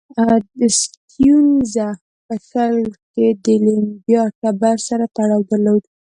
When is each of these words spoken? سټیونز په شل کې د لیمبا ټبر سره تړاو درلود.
سټیونز 0.79 1.73
په 2.25 2.33
شل 2.47 2.77
کې 3.13 3.27
د 3.43 3.45
لیمبا 3.65 4.21
ټبر 4.41 4.75
سره 4.87 5.05
تړاو 5.15 5.41
درلود. 5.49 5.83